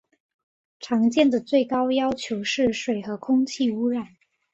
[0.79, 4.17] 常见的最高要求是水和空气污染。